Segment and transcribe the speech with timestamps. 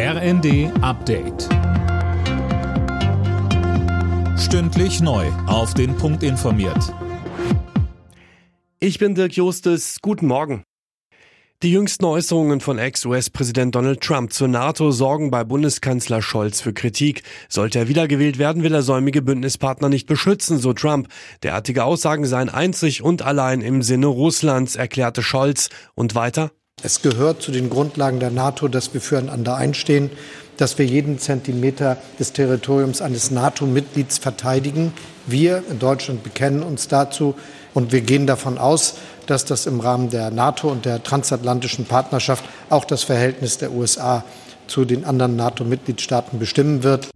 [0.00, 1.48] RND Update.
[4.38, 5.26] Stündlich neu.
[5.48, 6.94] Auf den Punkt informiert.
[8.78, 9.98] Ich bin Dirk Justes.
[10.00, 10.62] Guten Morgen.
[11.64, 17.24] Die jüngsten Äußerungen von Ex-US-Präsident Donald Trump zur NATO sorgen bei Bundeskanzler Scholz für Kritik.
[17.48, 21.08] Sollte er wiedergewählt werden, will er säumige Bündnispartner nicht beschützen, so Trump.
[21.42, 25.70] Derartige Aussagen seien einzig und allein im Sinne Russlands, erklärte Scholz.
[25.96, 26.52] Und weiter?
[26.82, 30.10] Es gehört zu den Grundlagen der NATO, dass wir füreinander einstehen,
[30.58, 34.92] dass wir jeden Zentimeter des Territoriums eines NATO-Mitglieds verteidigen.
[35.26, 37.34] Wir in Deutschland bekennen uns dazu
[37.74, 38.94] und wir gehen davon aus,
[39.26, 44.24] dass das im Rahmen der NATO und der transatlantischen Partnerschaft auch das Verhältnis der USA
[44.68, 47.08] zu den anderen NATO-Mitgliedstaaten bestimmen wird.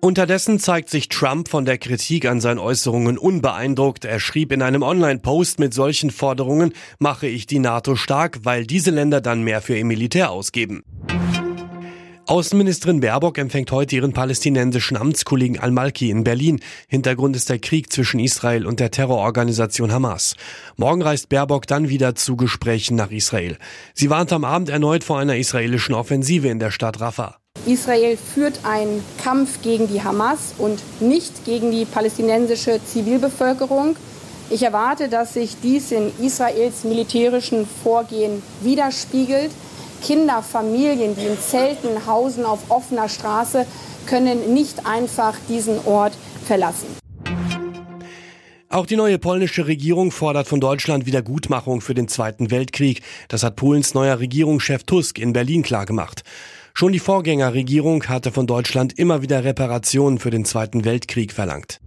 [0.00, 4.04] Unterdessen zeigt sich Trump von der Kritik an seinen Äußerungen unbeeindruckt.
[4.04, 8.90] Er schrieb in einem Online-Post, mit solchen Forderungen mache ich die NATO stark, weil diese
[8.90, 10.82] Länder dann mehr für ihr Militär ausgeben.
[12.28, 16.58] Außenministerin Baerbock empfängt heute ihren palästinensischen Amtskollegen Al-Malki in Berlin.
[16.88, 20.34] Hintergrund ist der Krieg zwischen Israel und der Terrororganisation Hamas.
[20.76, 23.58] Morgen reist Baerbock dann wieder zu Gesprächen nach Israel.
[23.94, 27.38] Sie warnt am Abend erneut vor einer israelischen Offensive in der Stadt Rafah.
[27.66, 33.96] Israel führt einen Kampf gegen die Hamas und nicht gegen die palästinensische Zivilbevölkerung.
[34.50, 39.50] Ich erwarte, dass sich dies in Israels militärischen Vorgehen widerspiegelt.
[40.02, 43.66] Kinder, Familien, die in Zelten hausen auf offener Straße,
[44.06, 46.12] können nicht einfach diesen Ort
[46.44, 46.86] verlassen.
[48.68, 53.02] Auch die neue polnische Regierung fordert von Deutschland Wiedergutmachung für den Zweiten Weltkrieg.
[53.28, 56.22] Das hat Polens neuer Regierungschef Tusk in Berlin klargemacht.
[56.78, 61.80] Schon die Vorgängerregierung hatte von Deutschland immer wieder Reparationen für den Zweiten Weltkrieg verlangt.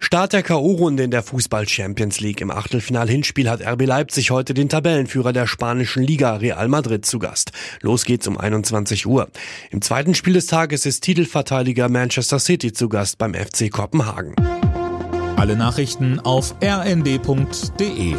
[0.00, 2.40] Start der K.O.-Runde in der Fußball Champions League.
[2.40, 7.52] Im Achtelfinal-Hinspiel hat RB Leipzig heute den Tabellenführer der spanischen Liga Real Madrid zu Gast.
[7.82, 9.28] Los geht's um 21 Uhr.
[9.70, 14.34] Im zweiten Spiel des Tages ist Titelverteidiger Manchester City zu Gast beim FC Kopenhagen.
[15.36, 18.16] Alle Nachrichten auf rnd.de